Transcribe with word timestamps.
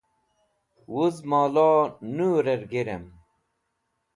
wuz 0.91 1.15
molo 1.29 1.71
nurer 2.15 2.61
g̃hirem 2.71 3.03